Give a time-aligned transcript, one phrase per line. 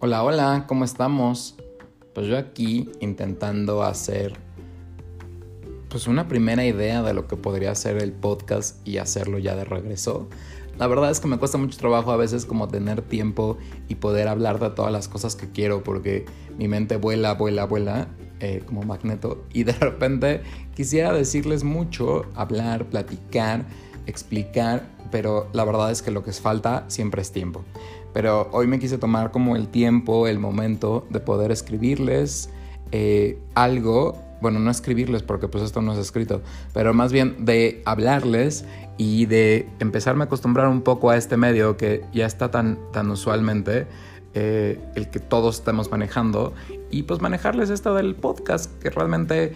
[0.00, 1.56] Hola, hola, ¿cómo estamos?
[2.14, 4.34] Pues yo aquí intentando hacer
[5.88, 9.64] pues una primera idea de lo que podría ser el podcast y hacerlo ya de
[9.64, 10.28] regreso.
[10.78, 13.58] La verdad es que me cuesta mucho trabajo a veces como tener tiempo
[13.88, 16.26] y poder hablar de todas las cosas que quiero porque
[16.56, 18.06] mi mente vuela, vuela, vuela
[18.38, 20.42] eh, como magneto y de repente
[20.76, 23.66] quisiera decirles mucho, hablar, platicar,
[24.06, 27.64] explicar, pero la verdad es que lo que es falta siempre es tiempo.
[28.12, 32.50] Pero hoy me quise tomar como el tiempo, el momento de poder escribirles
[32.90, 37.82] eh, algo, bueno, no escribirles porque pues esto no es escrito, pero más bien de
[37.84, 38.64] hablarles
[38.96, 43.10] y de empezarme a acostumbrar un poco a este medio que ya está tan, tan
[43.10, 43.86] usualmente.
[44.34, 46.52] Eh, el que todos estemos manejando
[46.90, 49.54] y pues manejarles esto del podcast que realmente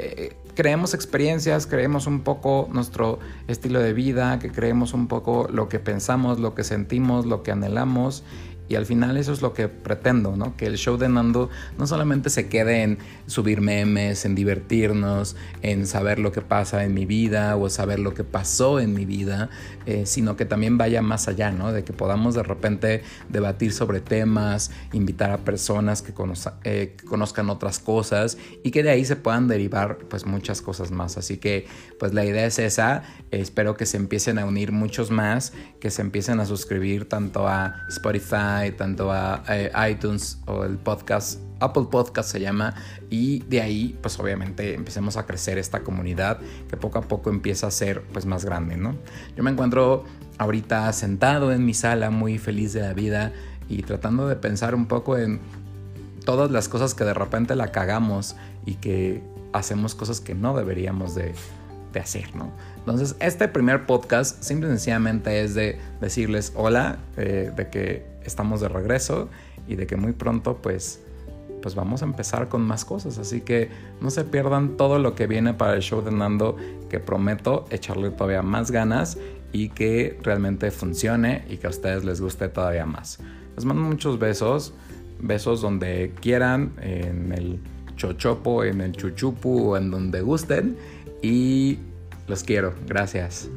[0.00, 3.18] eh, creemos experiencias, creemos un poco nuestro
[3.48, 7.52] estilo de vida, que creemos un poco lo que pensamos, lo que sentimos, lo que
[7.52, 8.24] anhelamos
[8.70, 10.56] y al final eso es lo que pretendo, ¿no?
[10.56, 15.88] Que el show de Nando no solamente se quede en subir memes, en divertirnos, en
[15.88, 19.50] saber lo que pasa en mi vida o saber lo que pasó en mi vida,
[19.86, 21.72] eh, sino que también vaya más allá, ¿no?
[21.72, 26.14] De que podamos de repente debatir sobre temas, invitar a personas que,
[26.62, 30.92] eh, que conozcan otras cosas y que de ahí se puedan derivar pues muchas cosas
[30.92, 31.18] más.
[31.18, 31.66] Así que
[31.98, 33.02] pues la idea es esa.
[33.32, 37.84] espero que se empiecen a unir muchos más, que se empiecen a suscribir tanto a
[38.60, 42.74] Spotify, tanto a, eh, iTunes o el podcast, Apple Podcast se llama,
[43.10, 47.66] y de ahí pues obviamente empecemos a crecer esta comunidad que poco a poco empieza
[47.66, 48.96] a ser pues más grande, ¿no?
[49.36, 50.04] Yo me encuentro
[50.38, 53.32] ahorita sentado en mi sala muy feliz de la vida
[53.68, 55.40] y tratando de pensar un poco en
[56.24, 59.22] todas las cosas que de repente la cagamos y que
[59.52, 61.34] hacemos cosas que no deberíamos de,
[61.92, 62.52] de hacer, ¿no?
[62.78, 68.60] Entonces, este primer podcast simple y sencillamente es de decirles hola, eh, de que estamos
[68.60, 69.28] de regreso
[69.68, 71.02] y de que muy pronto pues
[71.60, 73.18] pues vamos a empezar con más cosas.
[73.18, 73.68] Así que
[74.00, 76.56] no se pierdan todo lo que viene para el show de Nando,
[76.88, 79.18] que prometo echarle todavía más ganas
[79.52, 83.18] y que realmente funcione y que a ustedes les guste todavía más.
[83.56, 84.72] Les mando muchos besos,
[85.20, 87.60] besos donde quieran, en el
[87.96, 90.76] chochopo, en el chuchupu o en donde gusten
[91.22, 91.78] y
[92.26, 92.74] los quiero.
[92.86, 93.50] Gracias.